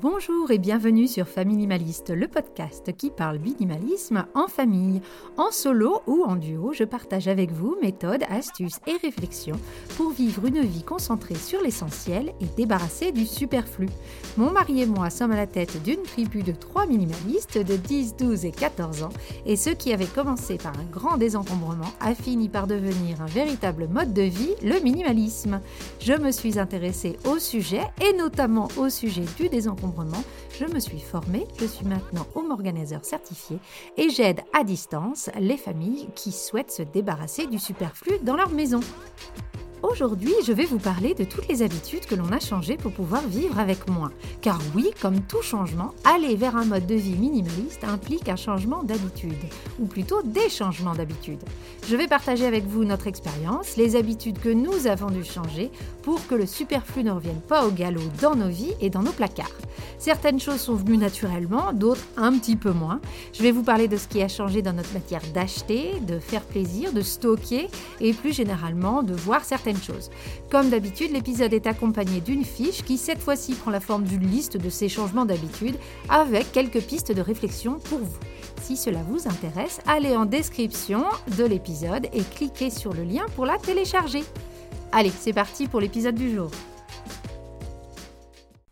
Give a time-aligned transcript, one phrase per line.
[0.00, 5.00] Bonjour et bienvenue sur Familimaliste, le podcast qui parle minimalisme en famille.
[5.36, 9.58] En solo ou en duo, je partage avec vous méthodes, astuces et réflexions
[9.96, 13.88] pour vivre une vie concentrée sur l'essentiel et débarrassée du superflu.
[14.36, 18.16] Mon mari et moi sommes à la tête d'une tribu de trois minimalistes de 10,
[18.18, 19.12] 12 et 14 ans
[19.46, 23.88] et ce qui avait commencé par un grand désencombrement a fini par devenir un véritable
[23.88, 25.60] mode de vie, le minimalisme.
[25.98, 29.87] Je me suis intéressée au sujet et notamment au sujet du désencombrement
[30.58, 33.58] je me suis formée, je suis maintenant home organizer certifié
[33.96, 38.80] et j'aide à distance les familles qui souhaitent se débarrasser du superflu dans leur maison.
[39.82, 43.22] Aujourd'hui, je vais vous parler de toutes les habitudes que l'on a changées pour pouvoir
[43.28, 44.10] vivre avec moins.
[44.40, 48.82] Car oui, comme tout changement, aller vers un mode de vie minimaliste implique un changement
[48.82, 49.38] d'habitude,
[49.78, 51.38] ou plutôt des changements d'habitude.
[51.88, 55.70] Je vais partager avec vous notre expérience, les habitudes que nous avons dû changer
[56.02, 59.12] pour que le superflu ne revienne pas au galop dans nos vies et dans nos
[59.12, 59.46] placards.
[59.98, 63.00] Certaines choses sont venues naturellement, d'autres un petit peu moins.
[63.32, 66.42] Je vais vous parler de ce qui a changé dans notre matière d'acheter, de faire
[66.42, 67.68] plaisir, de stocker
[68.00, 69.67] et plus généralement de voir certaines
[70.50, 74.56] Comme d'habitude, l'épisode est accompagné d'une fiche qui cette fois-ci prend la forme d'une liste
[74.56, 75.76] de ces changements d'habitude
[76.08, 78.18] avec quelques pistes de réflexion pour vous.
[78.62, 81.04] Si cela vous intéresse, allez en description
[81.36, 84.24] de l'épisode et cliquez sur le lien pour la télécharger.
[84.92, 86.50] Allez, c'est parti pour l'épisode du jour.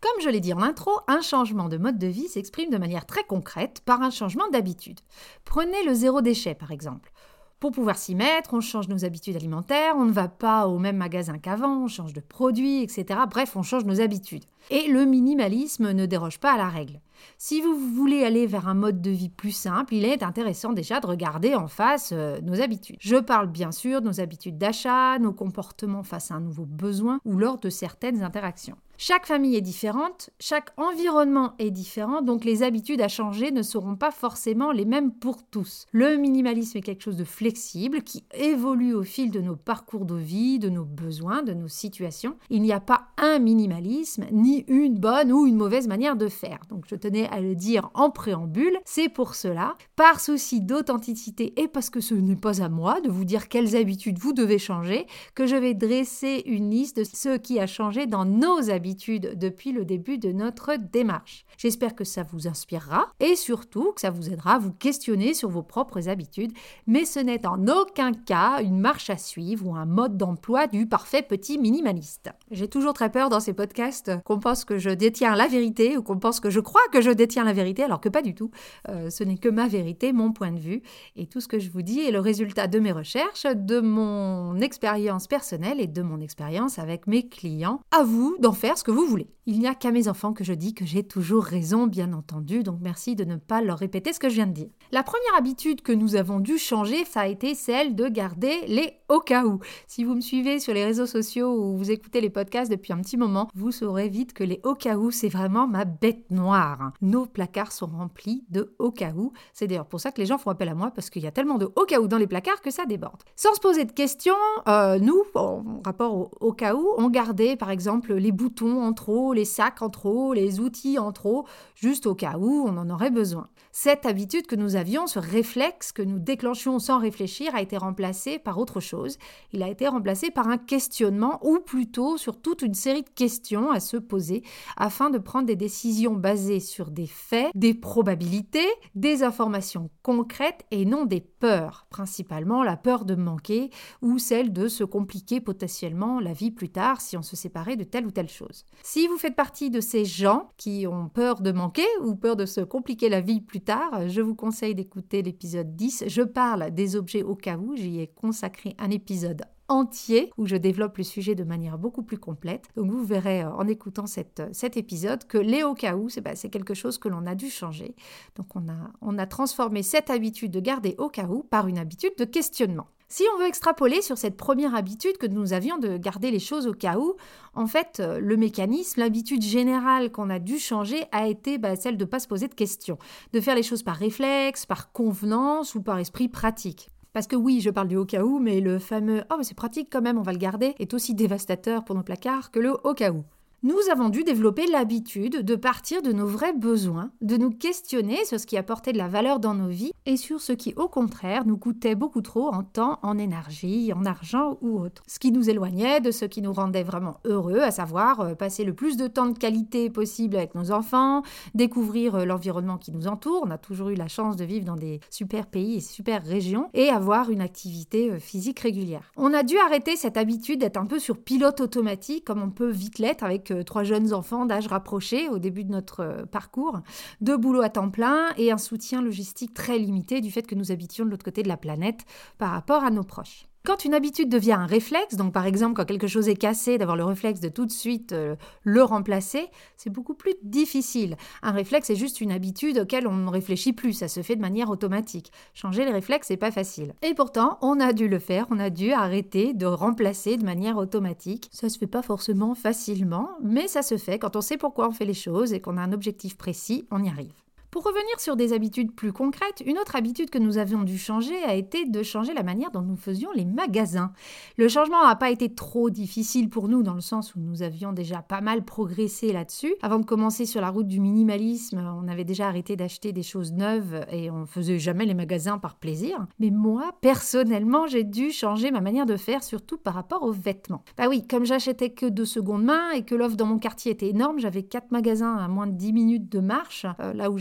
[0.01, 3.05] Comme je l'ai dit en intro, un changement de mode de vie s'exprime de manière
[3.05, 4.99] très concrète par un changement d'habitude.
[5.45, 7.11] Prenez le zéro déchet par exemple.
[7.59, 10.97] Pour pouvoir s'y mettre, on change nos habitudes alimentaires, on ne va pas au même
[10.97, 13.19] magasin qu'avant, on change de produit, etc.
[13.27, 14.45] Bref, on change nos habitudes.
[14.69, 17.01] Et le minimalisme ne déroge pas à la règle.
[17.37, 20.99] Si vous voulez aller vers un mode de vie plus simple, il est intéressant déjà
[20.99, 22.97] de regarder en face euh, nos habitudes.
[22.99, 27.19] Je parle bien sûr de nos habitudes d'achat, nos comportements face à un nouveau besoin
[27.25, 28.77] ou lors de certaines interactions.
[28.99, 33.95] Chaque famille est différente, chaque environnement est différent, donc les habitudes à changer ne seront
[33.95, 35.85] pas forcément les mêmes pour tous.
[35.91, 40.15] Le minimalisme est quelque chose de flexible qui évolue au fil de nos parcours de
[40.15, 42.37] vie, de nos besoins, de nos situations.
[42.49, 46.61] Il n'y a pas un minimalisme, ni une bonne ou une mauvaise manière de faire.
[46.69, 46.95] Donc je
[47.29, 52.13] à le dire en préambule, c'est pour cela, par souci d'authenticité et parce que ce
[52.13, 55.73] n'est pas à moi de vous dire quelles habitudes vous devez changer, que je vais
[55.73, 60.31] dresser une liste de ce qui a changé dans nos habitudes depuis le début de
[60.31, 61.45] notre démarche.
[61.57, 65.49] J'espère que ça vous inspirera et surtout que ça vous aidera à vous questionner sur
[65.49, 66.53] vos propres habitudes,
[66.85, 70.87] mais ce n'est en aucun cas une marche à suivre ou un mode d'emploi du
[70.87, 72.29] parfait petit minimaliste.
[72.51, 76.03] J'ai toujours très peur dans ces podcasts qu'on pense que je détiens la vérité ou
[76.03, 78.51] qu'on pense que je crois que je détiens la vérité alors que pas du tout.
[78.89, 80.81] Euh, ce n'est que ma vérité, mon point de vue
[81.15, 84.59] et tout ce que je vous dis est le résultat de mes recherches, de mon
[84.59, 87.79] expérience personnelle et de mon expérience avec mes clients.
[87.91, 89.27] À vous d'en faire ce que vous voulez.
[89.49, 92.63] Il n'y a qu'à mes enfants que je dis que j'ai toujours raison, bien entendu,
[92.63, 94.67] donc merci de ne pas leur répéter ce que je viens de dire.
[94.91, 98.91] La première habitude que nous avons dû changer, ça a été celle de garder les
[99.07, 99.59] au cas où.
[99.87, 102.99] Si vous me suivez sur les réseaux sociaux ou vous écoutez les podcasts depuis un
[102.99, 106.86] petit moment, vous saurez vite que les au cas où, c'est vraiment ma bête noire.
[107.01, 109.33] Nos placards sont remplis de au cas où.
[109.53, 111.31] C'est d'ailleurs pour ça que les gens font appel à moi parce qu'il y a
[111.31, 113.23] tellement de au cas où dans les placards que ça déborde.
[113.35, 114.33] Sans se poser de questions,
[114.67, 118.93] euh, nous, en rapport au, au cas où, on gardait par exemple les boutons en
[118.93, 122.89] trop, les sacs en trop, les outils en trop, juste au cas où on en
[122.89, 123.47] aurait besoin.
[123.71, 128.39] Cette habitude que nous avions, ce réflexe que nous déclenchions sans réfléchir, a été remplacé
[128.39, 129.17] par autre chose.
[129.53, 133.71] Il a été remplacé par un questionnement, ou plutôt sur toute une série de questions
[133.71, 134.43] à se poser
[134.77, 140.85] afin de prendre des décisions basées sur des faits, des probabilités, des informations concrètes et
[140.85, 143.69] non des peurs, principalement la peur de manquer
[144.01, 147.83] ou celle de se compliquer potentiellement la vie plus tard si on se séparait de
[147.83, 148.65] telle ou telle chose.
[148.83, 152.45] Si vous faites partie de ces gens qui ont peur de manquer ou peur de
[152.45, 156.05] se compliquer la vie plus tard, je vous conseille d'écouter l'épisode 10.
[156.07, 160.55] Je parle des objets au cas où, j'y ai consacré un épisode entier où je
[160.55, 162.69] développe le sujet de manière beaucoup plus complète.
[162.75, 166.35] Donc vous verrez euh, en écoutant euh, cet épisode que les au cas où, bah,
[166.35, 167.95] c'est quelque chose que l'on a dû changer.
[168.35, 171.77] Donc on a, on a transformé cette habitude de garder au cas où par une
[171.77, 172.87] habitude de questionnement.
[173.09, 176.67] Si on veut extrapoler sur cette première habitude que nous avions de garder les choses
[176.67, 177.15] au cas où,
[177.53, 181.95] en fait, euh, le mécanisme, l'habitude générale qu'on a dû changer a été bah, celle
[181.95, 182.97] de ne pas se poser de questions,
[183.31, 186.89] de faire les choses par réflexe, par convenance ou par esprit pratique.
[187.13, 189.55] Parce que oui, je parle du au cas où, mais le fameux oh, mais c'est
[189.55, 192.73] pratique quand même, on va le garder est aussi dévastateur pour nos placards que le
[192.83, 193.23] au cas où.
[193.63, 198.39] Nous avons dû développer l'habitude de partir de nos vrais besoins, de nous questionner sur
[198.39, 201.43] ce qui apportait de la valeur dans nos vies et sur ce qui, au contraire,
[201.47, 205.01] nous coûtait beaucoup trop en temps, en énergie, en argent ou autre.
[205.07, 208.63] Ce qui nous éloignait de ce qui nous rendait vraiment heureux, à savoir euh, passer
[208.63, 211.23] le plus de temps de qualité possible avec nos enfants,
[211.55, 213.41] découvrir euh, l'environnement qui nous entoure.
[213.43, 216.69] On a toujours eu la chance de vivre dans des super pays et super régions
[216.75, 219.11] et avoir une activité euh, physique régulière.
[219.17, 222.69] On a dû arrêter cette habitude d'être un peu sur pilote automatique comme on peut
[222.69, 226.81] vite l'être avec trois jeunes enfants d'âge rapproché au début de notre euh, parcours,
[227.21, 230.71] deux boulots à temps plein et un soutien logistique très limité du fait que nous
[230.71, 232.05] habitions de l'autre côté de la planète
[232.37, 233.46] par rapport à nos proches.
[233.67, 236.95] Quand une habitude devient un réflexe, donc par exemple quand quelque chose est cassé, d'avoir
[236.95, 241.17] le réflexe de tout de suite euh, le remplacer, c'est beaucoup plus difficile.
[241.41, 244.41] Un réflexe est juste une habitude auquel on ne réfléchit plus, ça se fait de
[244.41, 245.33] manière automatique.
[245.53, 246.93] Changer les réflexes, c'est pas facile.
[247.01, 250.77] Et pourtant, on a dû le faire, on a dû arrêter de remplacer de manière
[250.77, 251.49] automatique.
[251.51, 254.93] Ça se fait pas forcément facilement, mais ça se fait quand on sait pourquoi on
[254.93, 257.46] fait les choses et qu'on a un objectif précis, on y arrive.
[257.69, 261.35] Pour revenir sur des habitudes plus concrètes, une autre habitude que nous avions dû changer
[261.43, 264.13] a été de changer la manière dont nous faisions les magasins.
[264.57, 267.91] Le changement n'a pas été trop difficile pour nous dans le sens où nous avions
[267.91, 269.75] déjà pas mal progressé là-dessus.
[269.81, 273.51] Avant de commencer sur la route du minimalisme, on avait déjà arrêté d'acheter des choses
[273.51, 276.25] neuves et on faisait jamais les magasins par plaisir.
[276.39, 280.83] Mais moi, personnellement, j'ai dû changer ma manière de faire, surtout par rapport aux vêtements.
[280.97, 284.09] Bah oui, comme j'achetais que de seconde main et que l'offre dans mon quartier était
[284.09, 287.37] énorme, j'avais quatre magasins à moins de 10 minutes de marche, euh, là où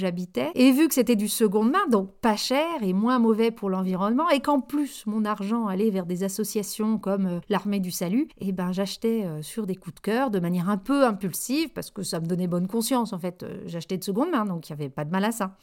[0.54, 4.28] et vu que c'était du seconde main, donc pas cher et moins mauvais pour l'environnement,
[4.30, 8.48] et qu'en plus mon argent allait vers des associations comme euh, l'Armée du Salut, et
[8.48, 11.90] eh ben j'achetais euh, sur des coups de cœur de manière un peu impulsive parce
[11.90, 13.42] que ça me donnait bonne conscience en fait.
[13.42, 15.56] Euh, j'achetais de seconde main, donc il n'y avait pas de mal à ça.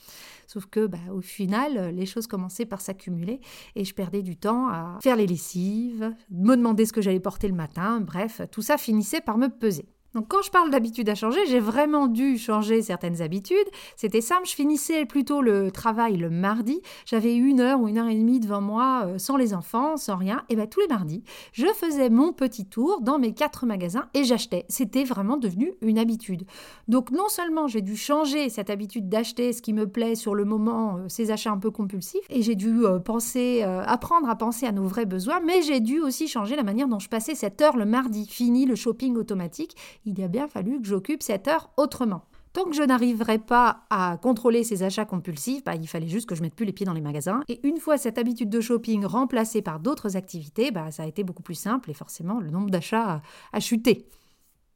[0.47, 3.39] Sauf que bah, au final, les choses commençaient par s'accumuler
[3.75, 7.47] et je perdais du temps à faire les lessives, me demander ce que j'allais porter
[7.47, 9.85] le matin, bref, tout ça finissait par me peser.
[10.15, 13.57] Donc quand je parle d'habitude à changer, j'ai vraiment dû changer certaines habitudes.
[13.95, 16.81] C'était simple, je finissais plutôt le travail le mardi.
[17.05, 20.15] J'avais une heure ou une heure et demie devant moi euh, sans les enfants, sans
[20.15, 20.43] rien.
[20.49, 24.23] Et bien tous les mardis, je faisais mon petit tour dans mes quatre magasins et
[24.23, 24.65] j'achetais.
[24.69, 26.43] C'était vraiment devenu une habitude.
[26.87, 30.45] Donc non seulement j'ai dû changer cette habitude d'acheter ce qui me plaît sur le
[30.45, 34.65] moment, euh, ces achats un peu compulsifs, et j'ai dû euh, penser, apprendre à penser
[34.65, 37.61] à nos vrais besoins, mais j'ai dû aussi changer la manière dont je passais cette
[37.61, 38.27] heure le mardi.
[38.27, 42.25] Fini le shopping automatique il a bien fallu que j'occupe cette heure autrement.
[42.53, 46.35] Tant que je n'arriverai pas à contrôler ces achats compulsifs, bah, il fallait juste que
[46.35, 47.41] je mette plus les pieds dans les magasins.
[47.47, 51.23] Et une fois cette habitude de shopping remplacée par d'autres activités, bah, ça a été
[51.23, 54.07] beaucoup plus simple et forcément le nombre d'achats a chuté.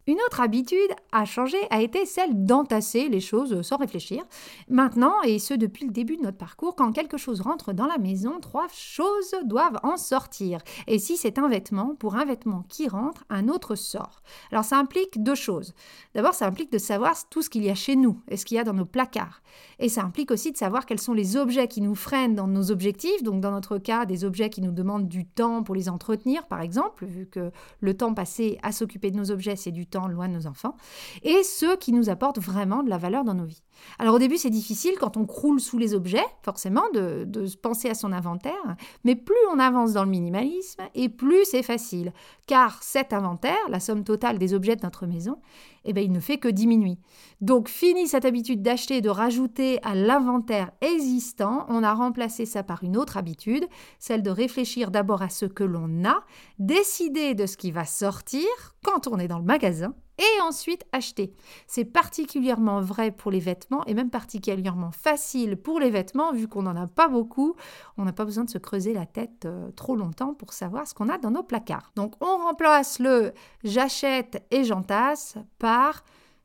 [0.08, 0.80] Une autre habitude
[1.12, 4.24] à changer a été celle d'entasser les choses sans réfléchir.
[4.70, 7.98] Maintenant, et ce depuis le début de notre parcours, quand quelque chose rentre dans la
[7.98, 10.60] maison, trois choses doivent en sortir.
[10.88, 14.22] Et si c'est un vêtement, pour un vêtement qui rentre, un autre sort.
[14.50, 15.74] Alors ça implique deux choses.
[16.16, 18.56] D'abord, ça implique de savoir tout ce qu'il y a chez nous et ce qu'il
[18.56, 19.42] y a dans nos placards.
[19.80, 22.72] Et ça implique aussi de savoir quels sont les objets qui nous freinent dans nos
[22.72, 23.24] objectifs.
[23.24, 26.62] Donc dans notre cas, des objets qui nous demandent du temps pour les entretenir, par
[26.62, 27.52] exemple, vu que
[27.82, 30.76] le temps passé à s'occuper de nos objets, c'est du temps loin de nos enfants,
[31.24, 33.64] et ceux qui nous apportent vraiment de la valeur dans nos vies.
[34.00, 37.90] Alors au début, c'est difficile quand on croule sous les objets, forcément, de, de penser
[37.90, 42.14] à son inventaire, mais plus on avance dans le minimalisme, et plus c'est facile,
[42.46, 45.38] car cet inventaire, la somme totale des objets de notre maison,
[45.86, 46.98] eh bien, il ne fait que diminuer.
[47.40, 51.66] Donc, fini cette habitude d'acheter et de rajouter à l'inventaire existant.
[51.70, 53.66] On a remplacé ça par une autre habitude,
[53.98, 56.24] celle de réfléchir d'abord à ce que l'on a,
[56.60, 58.48] décider de ce qui va sortir
[58.84, 61.34] quand on est dans le magasin et ensuite acheter.
[61.68, 66.64] C'est particulièrement vrai pour les vêtements et même particulièrement facile pour les vêtements vu qu'on
[66.64, 67.56] n'en a pas beaucoup.
[67.98, 70.94] On n'a pas besoin de se creuser la tête euh, trop longtemps pour savoir ce
[70.94, 71.92] qu'on a dans nos placards.
[71.96, 76.04] Donc on remplace le j'achète et j'entasse par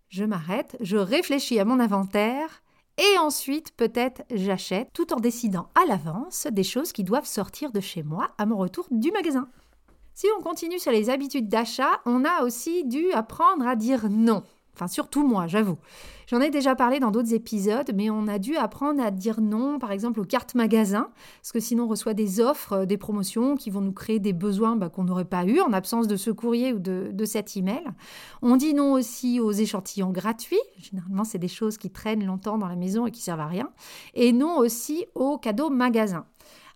[0.09, 2.63] je m'arrête, je réfléchis à mon inventaire
[2.99, 7.81] et ensuite peut-être j'achète tout en décidant à l'avance des choses qui doivent sortir de
[7.81, 9.49] chez moi à mon retour du magasin.
[10.15, 14.43] Si on continue sur les habitudes d'achat, on a aussi dû apprendre à dire non.
[14.75, 15.77] Enfin, surtout moi, j'avoue.
[16.27, 19.79] J'en ai déjà parlé dans d'autres épisodes, mais on a dû apprendre à dire non,
[19.79, 21.11] par exemple, aux cartes magasins,
[21.43, 24.33] parce que sinon on reçoit des offres, euh, des promotions qui vont nous créer des
[24.33, 27.85] besoins bah, qu'on n'aurait pas eu en absence de ce courrier ou de, cet email.
[28.41, 30.61] On dit non aussi aux échantillons gratuits.
[30.79, 33.71] Généralement, c'est des choses qui traînent longtemps dans la maison et qui servent à rien.
[34.15, 36.25] Et non aussi aux cadeaux magasins.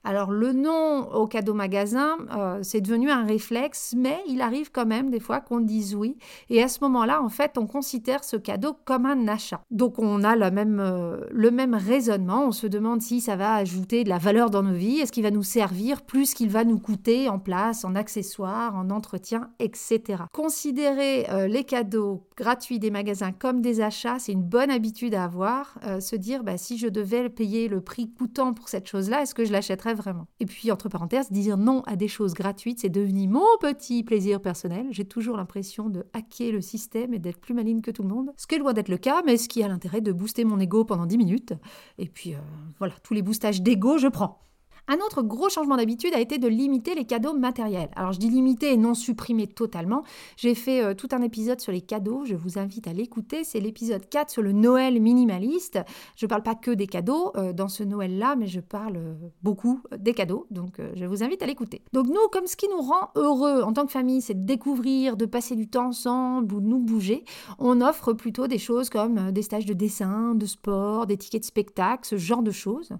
[0.06, 4.86] Alors le nom au cadeau magasin, euh, c'est devenu un réflexe, mais il arrive quand
[4.86, 6.16] même des fois qu'on dise oui.
[6.48, 9.62] Et à ce moment-là, en fait, on considère ce cadeau comme un achat.
[9.72, 12.44] Donc on a même, euh, le même raisonnement.
[12.46, 15.25] On se demande si ça va ajouter de la valeur dans nos vies, est-ce qu'il
[15.25, 20.22] va nous servir plus qu'il va nous coûter en place, en accessoires, en entretien, etc.
[20.32, 25.25] Considérer euh, les cadeaux gratuits des magasins comme des achats, c'est une bonne habitude à
[25.25, 25.80] avoir.
[25.98, 29.44] se dire, bah, si je devais payer le prix coûtant pour cette chose-là, est-ce que
[29.44, 29.95] je l'achèterais
[30.40, 34.40] Et puis, entre parenthèses, dire non à des choses gratuites, c'est devenu mon petit plaisir
[34.40, 34.86] personnel.
[34.90, 38.32] J'ai toujours l'impression de hacker le système et d'être plus maligne que tout le monde.
[38.36, 40.58] Ce qui est loin d'être le cas, mais ce qui a l'intérêt de booster mon
[40.60, 41.52] ego pendant 10 minutes.
[41.98, 42.38] Et puis, euh,
[42.78, 44.40] voilà, tous les boostages d'ego, je prends.
[44.88, 47.88] Un autre gros changement d'habitude a été de limiter les cadeaux matériels.
[47.97, 50.05] Alors je dis limiter et non supprimer totalement.
[50.37, 53.43] J'ai fait euh, tout un épisode sur les cadeaux, je vous invite à l'écouter.
[53.43, 55.81] C'est l'épisode 4 sur le Noël minimaliste.
[56.14, 59.14] Je ne parle pas que des cadeaux euh, dans ce Noël-là, mais je parle euh,
[59.43, 60.47] beaucoup des cadeaux.
[60.52, 61.83] Donc je vous invite à l'écouter.
[61.93, 65.16] Donc nous, comme ce qui nous rend heureux en tant que famille, c'est de découvrir,
[65.16, 67.25] de passer du temps ensemble de nous bouger,
[67.59, 71.47] on offre plutôt des choses comme des stages de dessin, de sport, des tickets de
[71.47, 72.90] spectacle, ce genre de choses.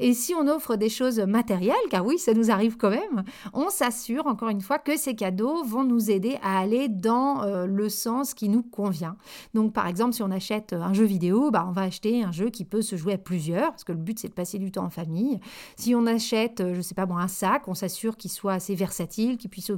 [0.00, 4.26] Et si on offre des choses car oui, ça nous arrive quand même, on s'assure
[4.26, 8.34] encore une fois que ces cadeaux vont nous aider à aller dans euh, le sens
[8.34, 9.16] qui nous convient.
[9.52, 12.50] Donc par exemple, si on achète un jeu vidéo, bah, on va acheter un jeu
[12.50, 14.84] qui peut se jouer à plusieurs, parce que le but c'est de passer du temps
[14.84, 15.40] en famille.
[15.76, 18.74] Si on achète, euh, je sais pas bon, un sac, on s'assure qu'il soit assez
[18.74, 19.70] versatile, qu'il puisse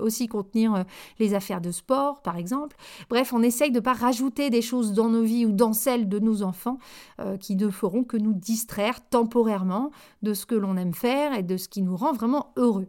[0.00, 0.82] aussi contenir euh,
[1.18, 2.76] les affaires de sport, par exemple.
[3.10, 6.08] Bref, on essaye de ne pas rajouter des choses dans nos vies ou dans celles
[6.08, 6.78] de nos enfants
[7.40, 9.90] qui ne feront que nous distraire temporairement
[10.22, 12.88] de ce que l'on aime faire et de ce qui nous rend vraiment heureux.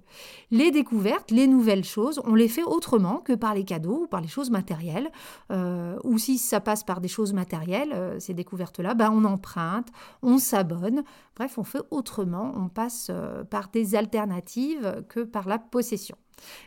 [0.51, 4.21] Les découvertes, les nouvelles choses, on les fait autrement que par les cadeaux ou par
[4.21, 5.09] les choses matérielles.
[5.51, 9.87] Euh, ou si ça passe par des choses matérielles, euh, ces découvertes-là, ben on emprunte,
[10.21, 11.03] on s'abonne.
[11.35, 16.17] Bref, on fait autrement, on passe euh, par des alternatives que par la possession.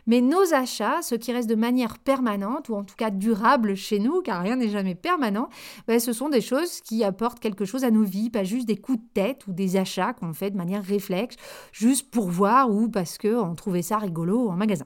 [0.07, 3.99] Mais nos achats, ce qui reste de manière permanente, ou en tout cas durable chez
[3.99, 5.49] nous, car rien n'est jamais permanent,
[5.87, 8.77] ben, ce sont des choses qui apportent quelque chose à nos vies, pas juste des
[8.77, 11.35] coups de tête ou des achats qu'on fait de manière réflexe,
[11.71, 14.85] juste pour voir ou parce qu'on trouvait ça rigolo en magasin.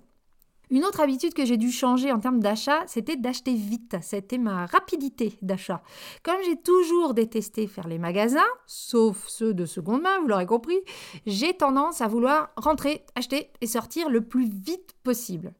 [0.73, 3.95] Une autre habitude que j'ai dû changer en termes d'achat, c'était d'acheter vite.
[4.01, 5.83] C'était ma rapidité d'achat.
[6.23, 10.79] Comme j'ai toujours détesté faire les magasins, sauf ceux de seconde main, vous l'aurez compris,
[11.27, 15.53] j'ai tendance à vouloir rentrer, acheter et sortir le plus vite possible.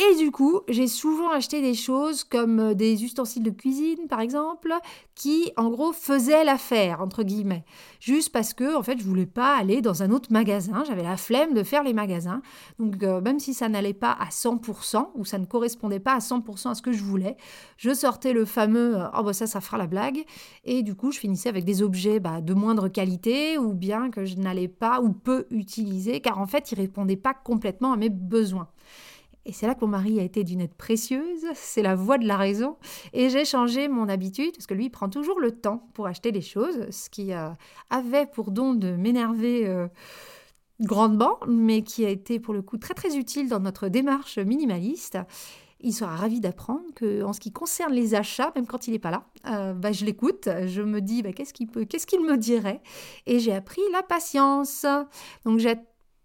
[0.00, 4.20] Et du coup, j'ai souvent acheté des choses comme euh, des ustensiles de cuisine, par
[4.20, 4.72] exemple,
[5.16, 7.64] qui, en gros, faisaient l'affaire, entre guillemets.
[7.98, 10.84] Juste parce que, en fait, je voulais pas aller dans un autre magasin.
[10.86, 12.42] J'avais la flemme de faire les magasins.
[12.78, 16.20] Donc, euh, même si ça n'allait pas à 100%, ou ça ne correspondait pas à
[16.20, 17.36] 100% à ce que je voulais,
[17.76, 20.24] je sortais le fameux euh, «oh, bah ça, ça fera la blague».
[20.64, 24.24] Et du coup, je finissais avec des objets bah, de moindre qualité, ou bien que
[24.24, 28.10] je n'allais pas ou peu utiliser, car en fait, ils répondaient pas complètement à mes
[28.10, 28.68] besoins.
[29.48, 32.26] Et c'est là que mon mari a été d'une aide précieuse, c'est la voix de
[32.26, 32.76] la raison.
[33.14, 36.32] Et j'ai changé mon habitude, parce que lui, il prend toujours le temps pour acheter
[36.32, 37.48] les choses, ce qui euh,
[37.88, 39.88] avait pour don de m'énerver euh,
[40.82, 45.16] grandement, mais qui a été pour le coup très très utile dans notre démarche minimaliste.
[45.80, 48.98] Il sera ravi d'apprendre que, en ce qui concerne les achats, même quand il n'est
[48.98, 52.20] pas là, euh, bah, je l'écoute, je me dis bah, qu'est-ce qu'il peut, qu'est-ce qu'il
[52.20, 52.82] me dirait,
[53.24, 54.84] et j'ai appris la patience.
[55.46, 55.76] Donc j'ai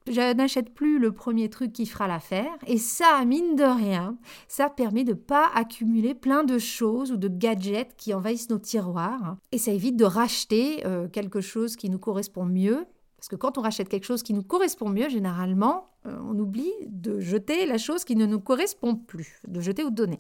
[0.08, 2.52] je n'achète plus le premier truc qui fera l'affaire.
[2.68, 4.18] Et ça, mine de rien,
[4.48, 8.60] ça permet de ne pas accumuler plein de choses ou de gadgets qui envahissent nos
[8.60, 9.38] tiroirs.
[9.52, 12.86] Et ça évite de racheter euh, quelque chose qui nous correspond mieux.
[13.18, 16.74] Parce que quand on rachète quelque chose qui nous correspond mieux, généralement, euh, on oublie
[16.88, 20.20] de jeter la chose qui ne nous correspond plus, de jeter ou de donner.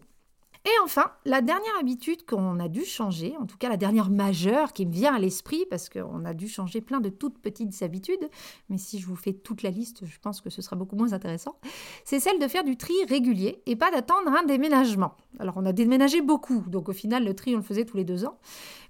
[0.65, 4.71] Et enfin, la dernière habitude qu'on a dû changer, en tout cas la dernière majeure
[4.71, 8.29] qui me vient à l'esprit, parce qu'on a dû changer plein de toutes petites habitudes,
[8.69, 11.11] mais si je vous fais toute la liste, je pense que ce sera beaucoup moins
[11.11, 11.57] intéressant,
[12.05, 15.17] c'est celle de faire du tri régulier et pas d'attendre un déménagement.
[15.37, 18.05] Alors on a déménagé beaucoup, donc au final le tri on le faisait tous les
[18.05, 18.37] deux ans.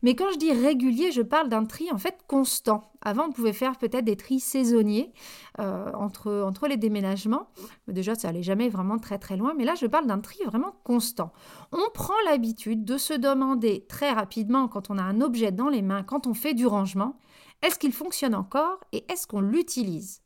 [0.04, 2.92] Mais quand je dis régulier, je parle d'un tri en fait constant.
[3.02, 5.14] Avant, on pouvait faire peut-être des tris saisonniers
[5.60, 7.48] euh, entre, les déménagements.
[7.88, 9.54] déjà, ça allait jamais vraiment très très loin.
[9.58, 11.32] Mais là, je parle d'un tri vraiment constant.
[11.72, 15.82] On prend l'habitude de se demander très rapidement, quand on a un objet dans les
[15.82, 17.18] mains, quand on fait du rangement,
[17.62, 20.23] est-ce qu'il fonctionne encore et est-ce qu'on l'utilise?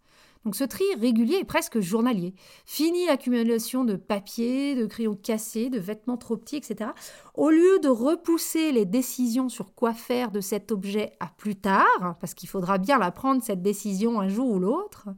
[0.48, 2.34] Donc ce tri régulier est presque journalier.
[2.66, 6.92] Fini l'accumulation de papier, de crayons cassés, de vêtements trop petits, etc.
[7.34, 12.16] Au lieu de repousser les décisions sur quoi faire de cet objet à plus tard,
[12.22, 15.10] parce qu'il faudra bien la prendre cette décision un jour ou l'autre,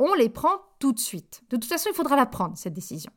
[0.00, 1.44] on les prend tout de suite.
[1.50, 3.12] De toute façon, il faudra la prendre, cette décision.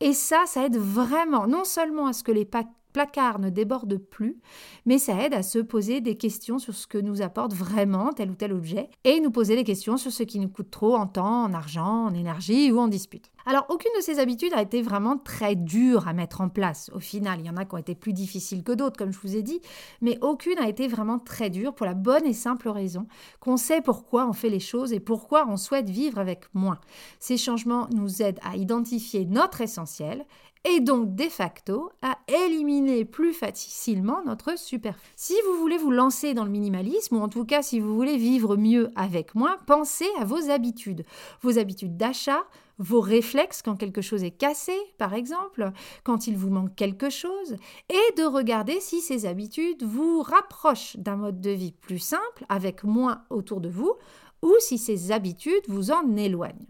[0.00, 2.46] Et ça, ça aide vraiment non seulement à ce que les
[2.92, 4.38] placard ne déborde plus,
[4.86, 8.30] mais ça aide à se poser des questions sur ce que nous apporte vraiment tel
[8.30, 11.06] ou tel objet et nous poser des questions sur ce qui nous coûte trop en
[11.06, 13.30] temps, en argent, en énergie ou en dispute.
[13.44, 16.90] Alors, aucune de ces habitudes a été vraiment très dure à mettre en place.
[16.94, 19.18] Au final, il y en a qui ont été plus difficiles que d'autres, comme je
[19.18, 19.60] vous ai dit,
[20.00, 23.06] mais aucune a été vraiment très dure pour la bonne et simple raison
[23.40, 26.78] qu'on sait pourquoi on fait les choses et pourquoi on souhaite vivre avec moins.
[27.18, 30.24] Ces changements nous aident à identifier notre essentiel
[30.64, 35.00] et donc de facto à éliminer plus facilement notre superflu.
[35.16, 38.16] Si vous voulez vous lancer dans le minimalisme, ou en tout cas si vous voulez
[38.16, 41.04] vivre mieux avec moins, pensez à vos habitudes,
[41.40, 42.44] vos habitudes d'achat,
[42.78, 45.72] vos réflexes quand quelque chose est cassé, par exemple,
[46.04, 47.56] quand il vous manque quelque chose,
[47.88, 52.84] et de regarder si ces habitudes vous rapprochent d'un mode de vie plus simple, avec
[52.84, 53.94] moins autour de vous,
[54.42, 56.66] ou si ces habitudes vous en éloignent.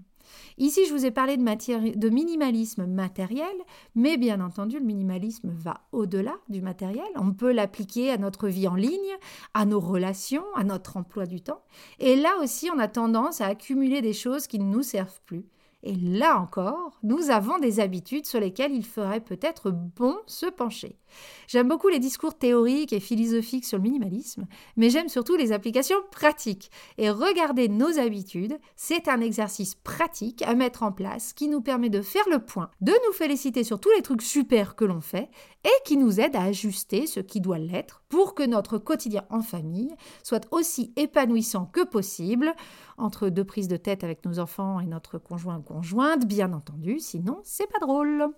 [0.58, 3.54] Ici, je vous ai parlé de, minimalisme matériel,
[3.94, 7.06] mais bien entendu, le minimalisme va au-delà du matériel.
[7.16, 9.16] On peut l'appliquer à notre vie en ligne,
[9.54, 11.62] à nos relations, à notre emploi du temps.
[11.98, 15.46] Et là aussi, on a tendance à accumuler des choses qui ne nous servent plus.
[15.82, 20.96] Et là encore, nous avons des habitudes sur lesquelles il ferait peut-être bon se pencher.
[21.48, 25.96] J'aime beaucoup les discours théoriques et philosophiques sur le minimalisme, mais j'aime surtout les applications
[26.10, 26.70] pratiques.
[26.98, 31.90] Et regarder nos habitudes, c'est un exercice pratique à mettre en place qui nous permet
[31.90, 35.30] de faire le point, de nous féliciter sur tous les trucs super que l'on fait
[35.64, 39.42] et qui nous aide à ajuster ce qui doit l'être pour que notre quotidien en
[39.42, 42.54] famille soit aussi épanouissant que possible,
[42.98, 46.98] entre deux prises de tête avec nos enfants et notre conjoint ou conjointe, bien entendu,
[46.98, 48.28] sinon c'est pas drôle.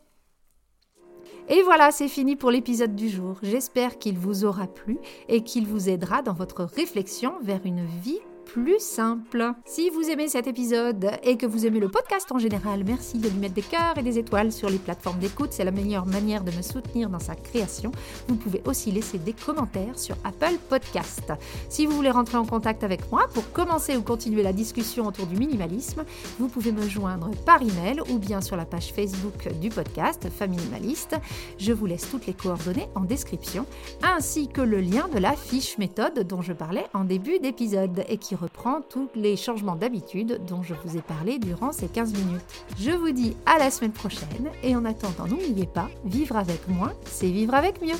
[1.48, 3.36] Et voilà, c'est fini pour l'épisode du jour.
[3.42, 8.20] J'espère qu'il vous aura plu et qu'il vous aidera dans votre réflexion vers une vie
[8.54, 9.52] plus simple.
[9.64, 13.28] Si vous aimez cet épisode et que vous aimez le podcast en général, merci de
[13.28, 15.48] lui mettre des cœurs et des étoiles sur les plateformes d'écoute.
[15.50, 17.90] C'est la meilleure manière de me soutenir dans sa création.
[18.28, 21.32] Vous pouvez aussi laisser des commentaires sur Apple Podcast.
[21.68, 25.26] Si vous voulez rentrer en contact avec moi pour commencer ou continuer la discussion autour
[25.26, 26.04] du minimalisme,
[26.38, 31.16] vous pouvez me joindre par email ou bien sur la page Facebook du podcast Faminimaliste.
[31.58, 33.66] Je vous laisse toutes les coordonnées en description,
[34.04, 38.18] ainsi que le lien de la fiche méthode dont je parlais en début d'épisode et
[38.18, 42.42] qui reprend tous les changements d'habitude dont je vous ai parlé durant ces 15 minutes.
[42.78, 46.92] Je vous dis à la semaine prochaine et en attendant, n'oubliez pas, vivre avec moins,
[47.06, 47.96] c'est vivre avec mieux.